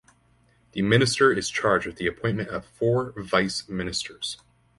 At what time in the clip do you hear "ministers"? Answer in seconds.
3.69-4.39